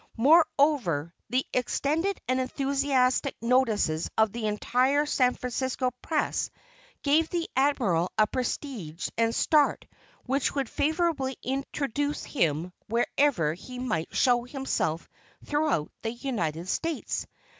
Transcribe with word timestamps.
Moreover, 0.17 1.13
the 1.29 1.45
extended 1.53 2.19
and 2.27 2.39
enthusiastic 2.41 3.35
notices 3.39 4.09
of 4.17 4.31
the 4.31 4.47
entire 4.47 5.05
San 5.05 5.35
Francisco 5.35 5.91
press 6.01 6.49
gave 7.03 7.29
the 7.29 7.47
Admiral 7.55 8.11
a 8.17 8.25
prestige 8.25 9.09
and 9.15 9.35
start 9.35 9.85
which 10.25 10.55
would 10.55 10.67
favorably 10.71 11.37
introduce 11.43 12.23
him 12.23 12.73
wherever 12.87 13.53
he 13.53 13.77
might 13.77 14.15
show 14.15 14.43
himself 14.43 15.07
throughout 15.45 15.91
the 16.01 16.09
United 16.09 16.67
States. 16.67 17.27